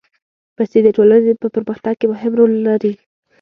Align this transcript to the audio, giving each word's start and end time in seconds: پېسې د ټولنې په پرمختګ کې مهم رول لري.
پېسې 0.55 0.79
د 0.83 0.87
ټولنې 0.97 1.31
په 1.41 1.47
پرمختګ 1.55 1.93
کې 1.99 2.07
مهم 2.13 2.31
رول 2.39 2.53
لري. 2.67 2.93